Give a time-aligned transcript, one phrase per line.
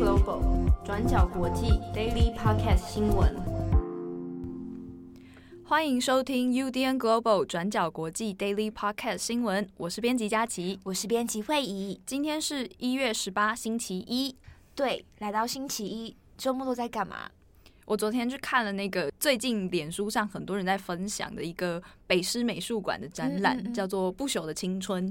[0.00, 0.40] Global
[0.82, 3.36] 转角国际 Daily Podcast 新闻，
[5.62, 9.68] 欢迎收听 UDN Global 转角国际 Daily Podcast 新闻。
[9.76, 12.00] 我是编辑佳琪，我是编辑慧仪。
[12.06, 14.34] 今天是一月十八，星期一。
[14.74, 17.30] 对，来到星期一，周末都在干嘛？
[17.84, 25.06] 我昨天去看了那个最近脸书上很多人在分享的一个北师美术馆的展览，嗯嗯嗯叫做《不朽的青春》。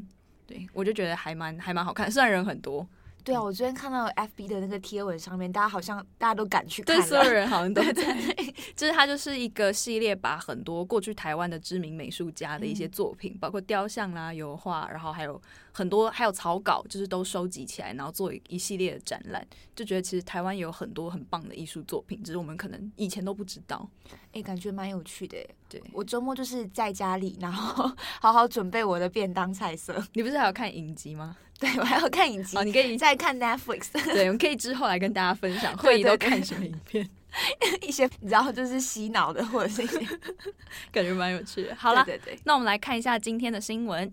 [0.47, 2.87] 对，我就觉得还蛮还蛮好看，虽然人很多。
[3.29, 8.03] 对啊，我昨天看到 FB 的那个贴文上面，大家好像大家都赶去看，对，所有人好像都 在。
[8.75, 15.39] 就是它就是一个系列，把很多过去台湾的知名美术家的一些作品，嗯、包括雕像啦、油画，然后还有
[15.71, 19.45] 很多还有草稿，就是都收集起来，然后做一系列的展览。
[19.75, 23.87] 就觉得其实台湾有很多很棒的艺术作品，只是我们可能以前都不知道。
[24.07, 25.37] 哎、欸，感觉蛮有趣的。
[25.69, 30.03] 对，我周末就是在家里，然后 好好准备我的便当菜色。
[30.13, 31.37] 你不是还有看影集吗？
[31.61, 32.57] 对，我还要看影集。
[32.57, 33.91] 哦，你可以再看 Netflix。
[34.13, 37.09] 对，我们可以之后来跟大家分享 会议都看什么影片，
[37.81, 39.99] 一些你知道就是洗脑的或者是一些
[40.91, 41.75] 感觉蛮有趣的。
[41.75, 44.09] 好了，对对对，那我们来看一下今天的新闻。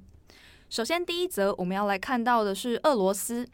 [0.69, 3.47] 首先，第一则我们要来看到的是俄罗斯，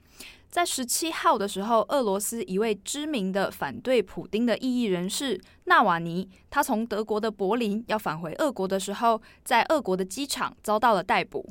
[0.49, 11.47] 在十七号的时候，俄罗斯一位知名的反对普丁的异议人士纳瓦尼，他从德国的柏林要返回俄国的时候，在俄国的机场遭到了逮捕。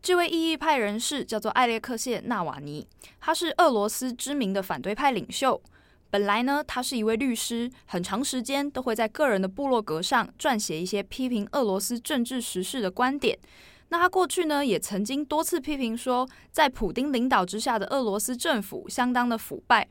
[0.00, 2.86] 这位异议派人士叫做艾列克谢·纳瓦尼，
[3.20, 5.60] 他是俄罗斯知名的反对派领袖。
[6.10, 13.38] 本来呢，他是一位律师，很长时间都会在个人的部落格上撰写一些批评俄罗斯政治时事的观点。
[13.90, 19.86] 那他过去呢，也曾经多次批评说，在普丁领导之下的俄罗斯政府相当的腐败，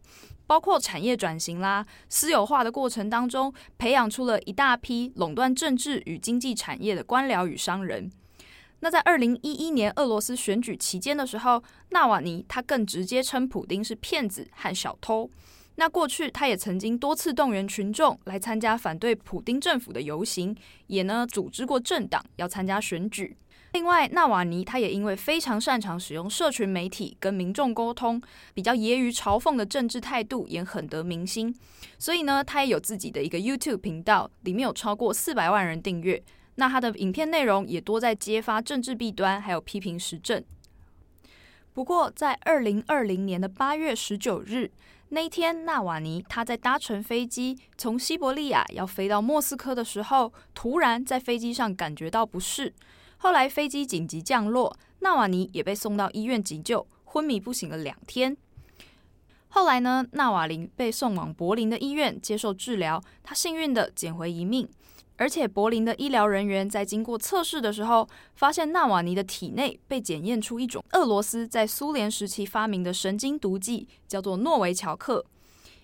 [0.48, 8.10] 包括产业转型啦、私有化的过程当中，培养出了一大批垄断政治与经济产业的官僚与商人。
[8.80, 15.30] 那在二零一一年俄罗斯选举期间的时候，纳瓦尼他更直接称普丁是骗子和小偷。
[15.80, 20.56] 那过去他也曾经多次动员群众来参加反对普丁政府的游行，
[20.88, 23.38] 也呢组织过政党要参加选举。
[23.74, 28.20] 另外，纳瓦尼他也因为非常擅长使用社群媒体跟民众沟通，
[28.54, 31.54] 比较揶揄嘲讽的政治态度也很得民心，
[32.00, 36.24] 所以呢，他也有自己的一个 YouTube 频道，里面有超过四百万人订阅。
[36.60, 40.44] 那他的影片内容也多在揭发政治弊端，还有批评时政。
[41.74, 44.72] 不过，在二零二零年的八月十九日
[45.10, 52.74] 那一天，纳瓦尼他在搭乘飞机从西伯利亚要飞到莫斯科的时候，突然在飞机上感觉到不适，
[53.18, 58.36] 后来飞机紧急降落，纳瓦尼也被送到医院急救，昏迷不醒了两天。
[59.50, 64.68] 后来呢，纳瓦林被送往柏林的医院接受治疗，他幸运地捡回一命。
[65.18, 75.26] 而且，柏林的医疗人员在经过测试的时候，发现纳瓦尼的体内被检验出一种俄罗斯在苏联时期发明的神经毒剂，叫做诺维乔克。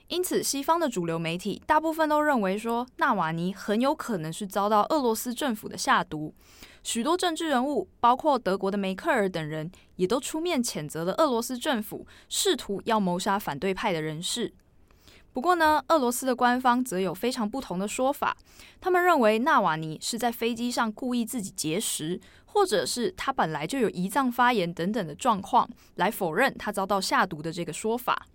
[0.09, 6.33] 因此，西方的主流媒体大部分都认为说，纳瓦尼很有可能是遭到俄罗斯政府的下毒。
[6.83, 14.53] 许多政治人物，包括德国的梅克尔等人，也都出面谴责了俄罗斯政府试图要谋杀反对派的人士。
[15.33, 18.37] 不过呢，俄罗斯的官方则有非常不同的说法。
[18.79, 28.27] 他们认为纳瓦尼是在飞机上故意自己节食，或者是他本来就有胰脏发炎等等的状况，来否认他遭到下毒的这个说法。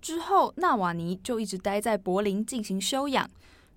[0.00, 3.28] 之后，纳瓦尼就一直待在柏林进行休养，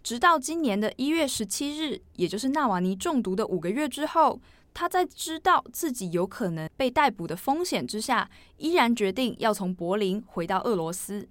[0.01, 4.39] 直到今年的一月十七日，也就是纳瓦尼中毒的五个月之后，
[4.73, 11.27] 他在知道自己有可能被逮捕的风险之下，依然决定要从柏林回到俄罗斯。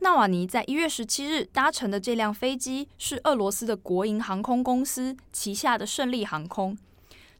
[0.00, 6.76] 纳瓦尼在一月十七日搭乘的这辆飞机是俄罗斯的国营航空公司旗下的胜利航空。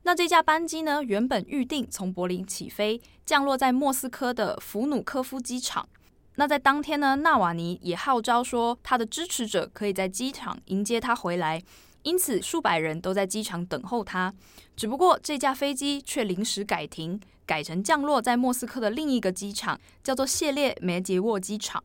[0.03, 5.89] 那这架班机呢，原本预定从柏林起飞，降落在莫斯科的弗努科夫机场。
[6.37, 11.63] 那在当天呢，纳瓦尼也号召说，他的支持者可以在机场迎接他回来，
[12.03, 14.33] 因此数百人都在机场等候他。
[14.77, 21.83] 只不过这架飞机却临时改停，改成降落在莫斯科的另一个机场，叫做谢列梅捷沃机场。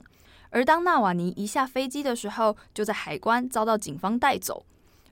[0.51, 4.65] 而当纳瓦尼一下飞机的时候，就在海关遭到警方带走。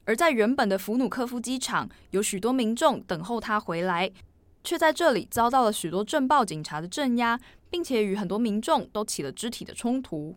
[0.05, 4.11] 而在原本的弗努科夫机场，有许多民众等候他回来，
[4.63, 7.39] 却在这里遭到了许多政报警察的镇压，
[7.69, 10.35] 并且与很多民众都起了肢体的冲突。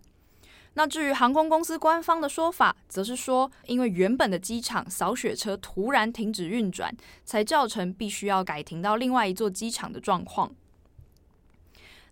[0.74, 6.94] 那至于航空公司官方的说法，则是说，因为原本的机场扫雪车突然停止运转，
[7.24, 10.54] 才造成必须要改停到另外一座机场的状况。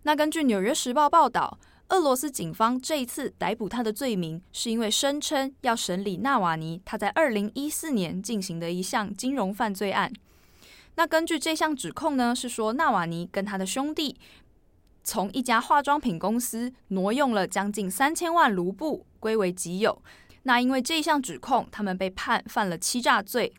[0.03, 1.57] 那根据《纽约时报》报道。
[1.91, 10.11] 俄罗斯警方这一次逮捕他的罪名，是因为声称要审理纳瓦尼他在二零一四年进行的一项金融犯罪案。
[10.95, 14.17] 那根据这项指控呢，是说纳瓦尼跟他的兄弟
[15.03, 20.01] 从一家化妆品公司挪用了将近三千万卢布归为己有。
[20.43, 23.53] 那因为这项指控，他们被判犯了欺诈罪。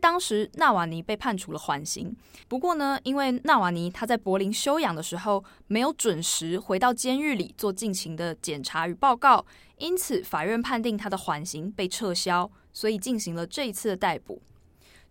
[0.00, 2.14] 当时纳瓦尼被判处了缓刑。
[2.48, 9.44] 不过呢，因为纳瓦尼他在柏林休养的时候没有准时回到监狱里做进行的检查与报告，
[9.78, 14.42] 因此法院判定他的缓刑被撤销，所以进行了这一次的逮捕。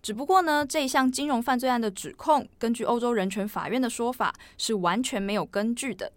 [0.01, 6.11] 只不过呢，这一项金融犯罪案的指控，根据欧洲人权法院的说法，是完全没有根据的。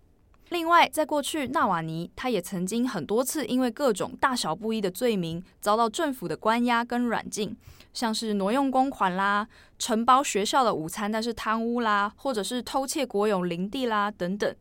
[0.50, 7.56] 另外，在过去，纳瓦尼他也曾经很多次因为各种大小不一的罪名，遭到政府的关押跟软禁，
[7.96, 9.48] 像是挪用公款啦、
[9.78, 14.54] 承包学校的午餐但是贪污啦，或者是偷窃国有林地啦等等。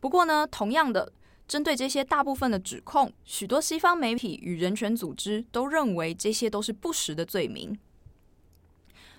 [0.00, 1.12] 不过呢，同样的，
[1.46, 7.78] 针对这些大部分的指控，许多西方媒体与人权组织都认为这些都是不实的罪名。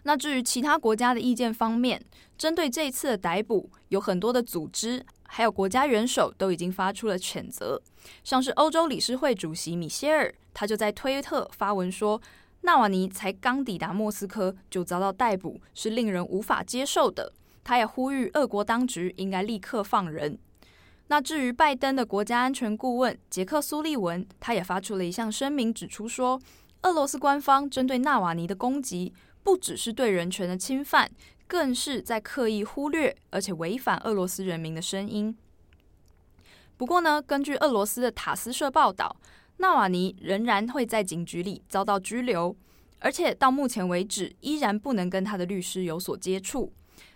[0.04, 2.04] 那至于其他国家的意见方面，
[2.38, 7.81] 针对这一次的逮捕，有很多的组织还有国家元首都已经发出了谴责。
[8.25, 12.21] 像是欧洲理事会主席米歇尔，他就在推特发文说，
[12.63, 17.31] 纳瓦尼才刚抵达莫斯科就遭到逮捕，是令人无法接受的。
[17.63, 20.38] 他也呼吁俄国当局应该立刻放人。
[21.07, 26.42] 那至于拜登的国家安全顾问杰克苏利文，他也发出了一项声明，指出说，
[26.81, 29.13] 俄罗斯官方针对纳瓦尼的攻击。
[29.44, 31.12] 不只是对人权的侵犯，
[31.48, 35.38] 更是在刻意忽略而且违反俄罗斯人民的声音。
[36.77, 39.13] 不过呢，根据俄罗斯的塔斯社报道，
[39.57, 42.55] 纳瓦尼仍然会在警局里遭到拘留，
[43.00, 46.73] 而且到目前为止依然不能跟他的律师有所接触。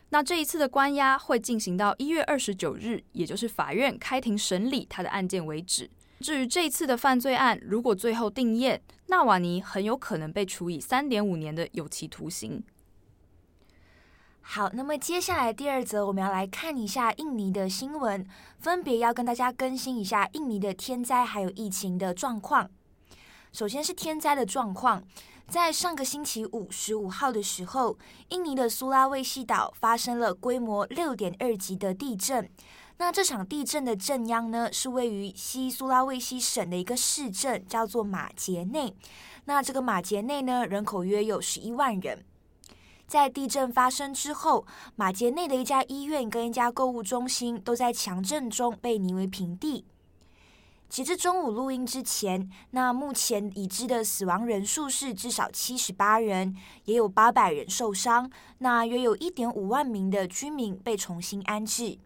[0.09, 5.89] 那这一次的关押会进行到一月二十九日，也就是法院开庭审理他的案件为止。
[6.21, 12.63] 至于这一次的犯罪案，如果最后定谳，纳瓦尼很有可能被处以三点五年的有期徒刑。
[14.49, 18.25] 好，那么接下来第二则，我们要来看一下印尼的新闻，
[18.59, 22.69] 分别要跟大家更新一下印尼的天灾还有疫情的状况。
[23.51, 25.03] 首先是天灾的状况，
[25.49, 27.97] 在上个星期五十五号的时候，
[28.29, 32.49] 印尼的苏拉卫西岛发生了规模六点二级的地震。
[32.99, 38.95] 那这场地震的震央呢，是位于西苏拉卫西省的一个市镇，叫做马杰内。
[39.43, 42.23] 那这个马杰内呢，人口约有十一万人。
[43.07, 44.65] 在地震发生之后，
[44.97, 49.85] 马杰内的一家医院跟一家购物中心都在强震中被夷为平地。
[50.89, 58.29] 截至中午录音之前，那目前已知的死亡人数是至少七十八人，也有八百人受伤。
[58.57, 61.97] 那约有一点五万名的居民被重新安置。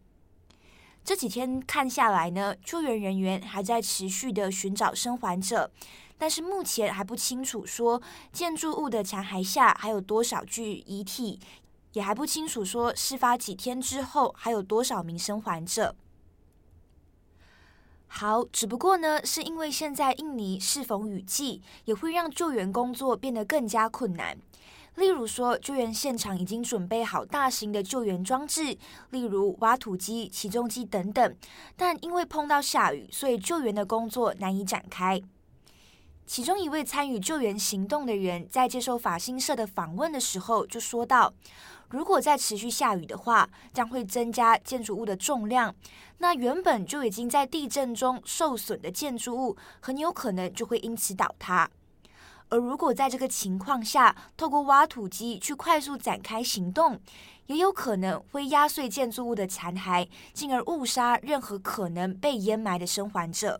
[1.04, 5.72] 这几天看下来呢，救援人员还在持续的寻找生还者，
[6.22, 8.00] 但是目前还不清楚说
[8.32, 11.40] 建筑物的残骸下还有多少具遗体，
[11.94, 15.96] 也还不清楚说事发几天之后还有多少名生还者。
[18.06, 24.38] 好，只不过呢，是因为现在印尼适逢雨季，也会让救援工作变得更加困难。
[24.94, 28.78] 例如说，救援现场已经准备好大型的救援装置，
[29.10, 31.36] 例如挖土机、起重机等等，
[31.76, 35.20] 但因为碰到下雨，所以救援的工作难以展开。
[36.32, 41.34] 其中一位参与救援行动的人在接受法新社的访问的时候就说道
[41.92, 45.76] ：“如果再持续下雨的话，将会增加建筑物的重量，
[46.20, 51.70] 那原本就已经在地震中受损的建筑物，很有可能就会因此倒塌。”
[52.48, 56.98] 而如果在这个情况下，透过挖土机去快速展开行动，
[57.48, 63.60] 也有可能会压碎建筑物的残骸，进而误杀任何可能被淹埋的生还者。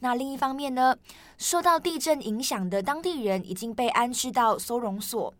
[0.00, 0.96] 那另一方面呢，
[1.38, 5.32] 受到地震影响的当地人已经被安置到收容所，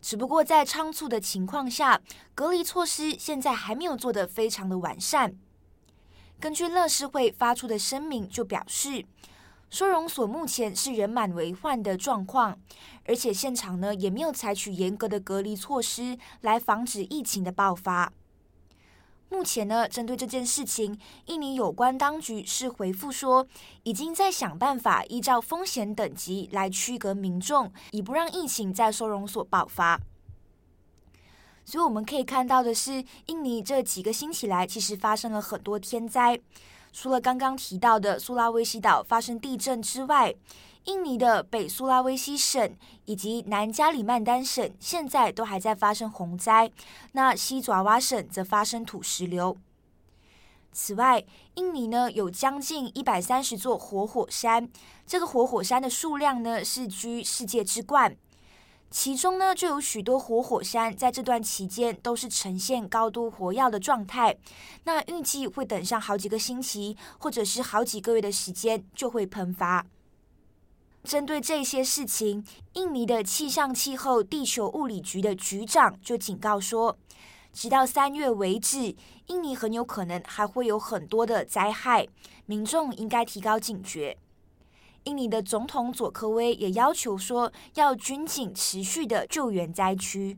[0.00, 2.00] 只不过在仓促的情况下，
[2.34, 5.34] 隔离措施现在还没有做得非常的完善。
[6.38, 9.04] 根据乐施会发出的声明就表示。
[9.68, 12.56] 收容所目前是人满为患的状况，
[13.04, 18.12] 而且现场呢也没有采取严格的隔离措施来防止疫情的爆发。
[19.28, 23.46] 目前呢，针对这件事情，印尼有关当局是回复说，
[23.82, 30.00] 已经在想办法依照风险等级来区隔民众，以不让疫情在收容所爆发。
[31.64, 36.40] 所以我们可以看到的是，印尼这几个星期来其实发生了很多天灾。
[36.98, 40.34] 除了刚刚提到的苏拉威西岛发生地震之外，
[40.84, 42.74] 印尼的北苏拉威西省
[43.04, 46.72] 以及南加里曼丹省现在都还在发生洪灾。
[47.12, 49.58] 那西爪哇省则发生土石流。
[50.72, 51.22] 此外，
[51.56, 54.66] 印尼呢有将近一百三十座活火山，
[55.06, 58.16] 这个活火山的数量呢是居世界之冠。
[58.90, 64.36] 其中呢就有许多活火山，在这段期间都是呈现高度活跃的状态。
[64.84, 69.84] 那预计会等上好几个星期，或者是好几个月的时间就会喷发。
[71.02, 76.96] 针对这些事情，印尼的气象气候地球物理局的局长就警告说，
[77.52, 82.08] 直到三月为止，印尼很有可能还会有很多的灾害，
[82.46, 84.16] 民众应该提高警觉。
[85.06, 90.36] 印尼的总统佐科威也要求说，要军警持续的救援灾区。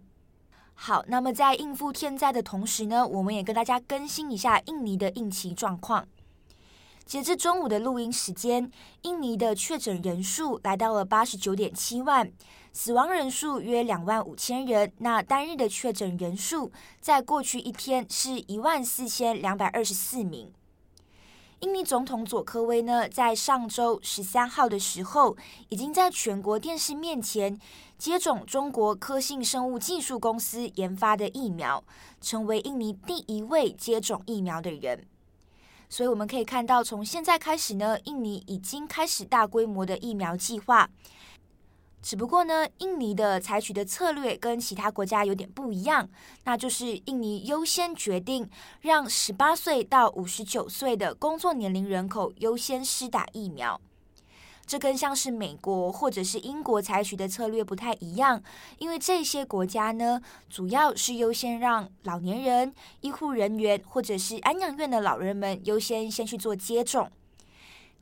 [0.75, 6.07] 好，那么在应付天灾的同时呢，我们也跟大家更新一下印尼的应急状况。
[7.07, 8.71] 截至中午的录音时间，
[9.03, 12.31] 印尼的确诊人数来到了八十九点七万，
[12.71, 14.93] 死亡人数约两万五千人。
[14.99, 16.71] 那单日的确诊人数
[17.01, 20.53] 在过去一天是一万四千两百二十四名。
[21.61, 25.37] 印尼总统佐科威呢，在上周十三号的时候，
[25.71, 27.59] 已经在全国电视面前
[27.99, 31.83] 接种中国科信生物技术公司研发的疫苗，
[32.21, 35.05] 成为印尼第一位接种疫苗的人。
[35.89, 40.89] 所以我们可以看到，从现在开始呢，印尼已经开始大规模的疫苗计划。
[42.01, 46.09] 只不过呢，印尼的采取的策略跟其他国家有点不一样，
[46.45, 48.49] 那就是印尼优先决定
[48.81, 53.81] 让十八岁到五十九岁的工作年龄人口优先施打疫苗。
[54.65, 58.43] 这更像是美国或者是英国采取的策略不太一样，
[58.79, 67.11] 因为这些国家呢，主要是优先让老年人、医护人员或者是安养院的老人们优先先去做接种。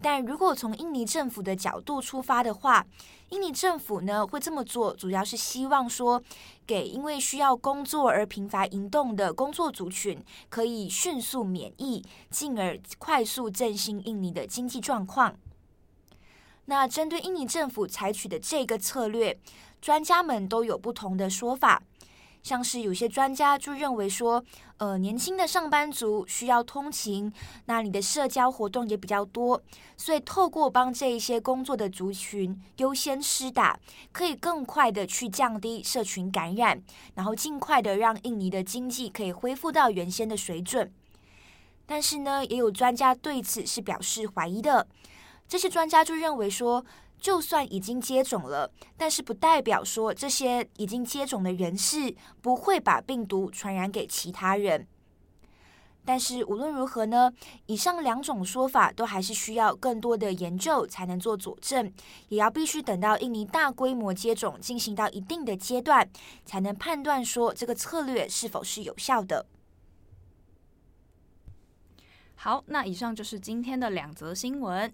[0.02, 2.84] 但如果从印尼政府的角度出发的话，
[3.30, 6.22] 印尼政府呢会这么做，主要是希望说，
[6.64, 15.34] 给因为需要工作而频繁移动的工作族群可以迅速免疫，进而快速振兴印尼的经济状况。
[16.66, 19.36] 那针对印尼政府采取的这个策略，
[19.80, 21.82] 专家们都有不同的说法。
[22.46, 24.40] 像是有些专家就认为说，
[24.76, 27.32] 呃，年轻的上班族需要通勤，
[27.64, 29.60] 那你的社交活动也比较多，
[29.96, 33.76] 所以透过帮这一些工作的族群优先施打，
[34.12, 36.80] 可以更快的去降低社群感染，
[37.16, 40.92] 然后尽快的让印尼的经济可以恢复到原先的水准。
[41.84, 44.86] 但是呢，也有专家对此是表示怀疑的。
[45.48, 46.84] 这些专家就认为说，
[47.18, 54.86] 就算已经接种了，但是不代表说这些已经接种的人士不会把病毒传染给其他人。
[56.04, 57.32] 但是无论如何呢，
[57.66, 61.92] 以上两种说法都还是需要更多的研究才能做佐证，
[62.28, 66.08] 也要必须等到印尼大规模接种进行到一定的阶段，
[66.44, 69.46] 才能判断说这个策略是否是有效的。
[72.36, 74.92] 好，那以上就是今天的两则新闻。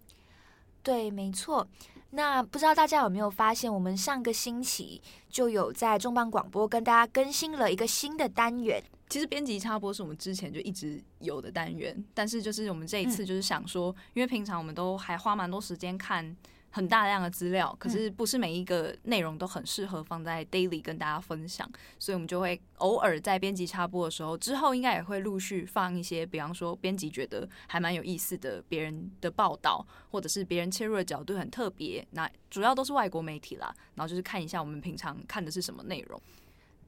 [0.83, 1.67] 对，没错。
[2.11, 8.83] 那不知道大家有没有发现，我们上个星期就有在重磅广播跟大家更新了一个新的单元。
[9.09, 16.37] 其实编辑插播是我们之前就一直有的单元，但是就是我们这一次就是想说，嗯、因为平常我们都还花蛮多时间看。
[16.73, 36.19] 很大量的资料，可是不是每一个内容都很适合放在 daily 跟大家分享，所以我们就会偶尔在编辑插播的时候，之后应该也会陆续放一些，比方说编辑觉得还蛮有意思的别人的报道，或者是别人切入的角度很特别，那主要都是外国媒体啦，然后就是看一下我们平常看的是什么内容。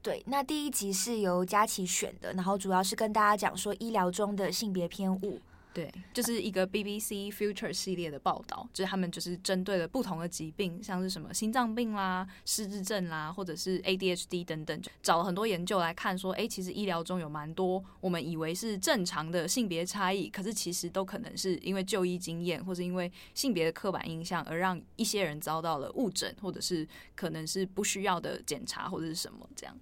[0.01, 5.39] 对，那第一集是由佳琪选的，然后主要是跟大家讲说医疗中的性别偏误。
[5.75, 29.77] 对，就是一个 BBC Future 系列的报道，就是他们就是针对了不同的疾病，像是什么心脏病啦、失智症啦，或者是 ADHD 等等，就找了很多研究来看，说，哎，其实医疗中有蛮多我们以为是正常的性别差异，可是其实都可能是因为就医经验，或是因为性别的刻板印象，而让一些人遭到了误诊，或者是可能是不需要的检查或者是什么这样。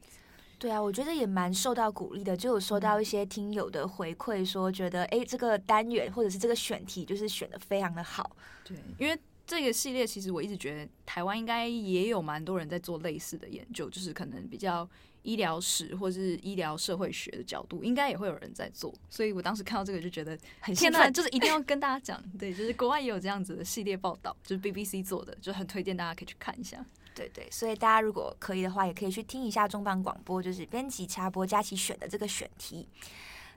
[0.64, 8.34] 对啊，我觉得也蛮受到鼓励的，就有收到一些听友的回馈，说觉得哎，这个单元或者是这个选题就是选的非常的好。
[8.64, 14.90] 对，因为这个系列其实我一直觉得台湾应该也有蛮多人在做类似的研究，就是可能比较
[15.24, 18.94] 医疗史或是医疗社会学的角度，应该也会有人在做。
[19.10, 26.86] 所以我当时看到这个就觉得很兴奋，就是一定要跟大家讲，对，就是国外也有这样子的系列报道，就是 BBC 做的，就很推荐大家可以去看一下。
[27.16, 32.88] 对对，所以大家如果可以的话，也可以去听一下重磅广播，就是编辑插播佳琪选的这个选题。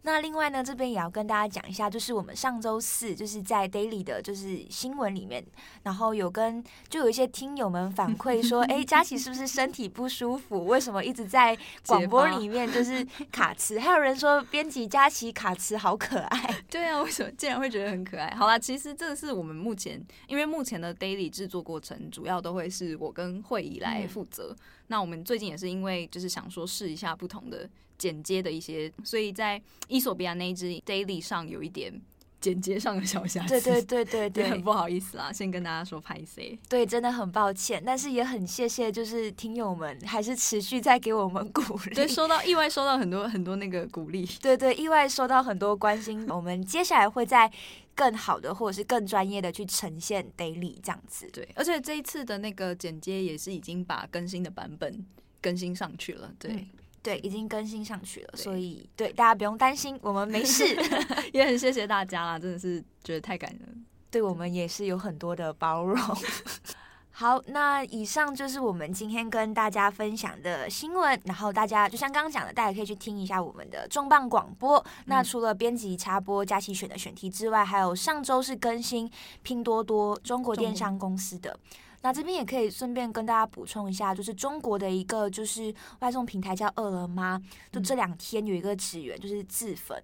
[0.06, 5.44] 那另外呢，这边也要跟大家讲一下，就是我们上周四就是在 Daily 的，就是新闻里面，
[5.82, 10.64] 然后有跟就有一些听友们反馈说， 哎，佳琪是不是身体不舒服？
[10.66, 11.58] 为什么一直在
[11.88, 13.80] 广播里面就是卡词？
[13.80, 16.54] 还有人说编辑佳琪卡词好可爱。
[16.70, 18.32] 对啊，为什么竟然会觉得很可爱？
[18.36, 24.54] 好啦，其实这是我们目前，因为目前的 Daily 制作过程主要都会是我跟慧仪来负责。
[24.56, 32.00] 嗯那我们最近也是因为就是想说试一下不同的剪接的一些，所以在伊索比亚那一支 daily 上有一点。
[32.38, 36.56] 剪接上的小瑕疵，对对对对对，很不好意思啦，先跟大家说拍 C，。
[36.68, 41.94] 对，真的很抱歉，但是也很谢谢，就是听友们还是持续在给我们鼓励。
[41.94, 44.24] 对，收到意外收到很多很多那个鼓励。
[44.40, 47.50] 对对，意外收到很多关心，我们接下来会在
[47.96, 51.28] 更好的或者是更专业的去呈现 daily 这样子。
[51.32, 55.04] 对，而且这一次的那个剪接也是已经把更新的版本
[55.40, 56.30] 更新上去了。
[56.38, 56.52] 对。
[56.52, 56.68] 嗯
[57.06, 60.64] 对，已经更新上去了，所以对大家不用担心，我们没事。
[61.32, 65.96] 也很谢谢大家啦，真的是觉得太感人，对我们也是有很多的包容。
[67.18, 71.18] 好，那以上就是我们今天跟大家分享的新闻。
[71.26, 74.84] 然后大家就像刚刚讲的，大家可以去听一下我们的重磅广播。
[75.04, 79.08] 那除了编辑插播佳琪选的选题之外，还有上周是更新
[79.44, 81.56] 拼多多中国电商公司的。
[82.02, 87.40] 那这边也可以顺便跟大家补充一下，就是中国的一个就是外送平台叫饿了么，
[87.72, 90.00] 就这两天有一个职员就是自焚。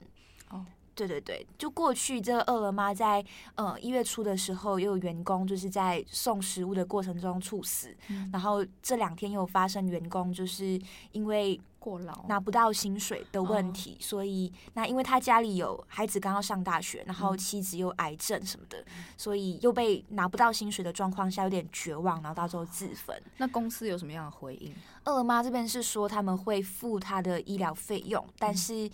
[0.50, 10.80] 哦，对对对，就过去这个饿了么在呃一月初的时候，也有员工就是在送食物的过程中猝死，嗯、然后这两天又发生员工就是
[11.12, 11.61] 因为。
[11.82, 18.84] 过劳拿不到薪水的问题，所以那因为他家里有孩子刚要上大学，然后妻子又癌症什么的，
[19.16, 23.20] 所以又被拿不到薪水的状况下有点绝望，然后到时候自焚。
[23.38, 24.72] 那公司有什么样的回应？
[25.02, 28.88] 二妈这边是说他们会付他的医疗费用，但是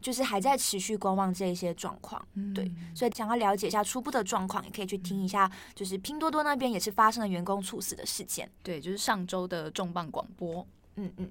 [0.00, 2.20] 就是还在持续观望这一些状况。
[2.52, 8.50] 对，所以想要了解一下初步的状况，也可以去听一下，就是拼多多那边也是发生了员工猝死的事件。
[8.64, 10.66] 对，就是上周的重磅广播。
[10.96, 11.30] 嗯嗯。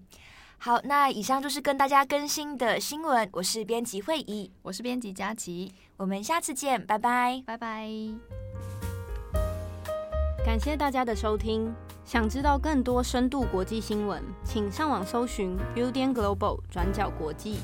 [0.63, 3.27] 好，那以上就是跟大家更新的新闻。
[3.33, 7.89] 我是编辑惠仪，我是编辑佳琪，我们下次见，拜拜，拜拜。
[10.45, 11.73] 感谢大家的收听。
[12.05, 17.57] 想知道更多深度国际新闻，请上网搜寻 Udan Global 转角国际。